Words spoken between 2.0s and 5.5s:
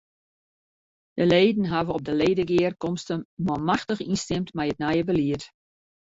de ledegearkomste manmachtich ynstimd mei it nije belied.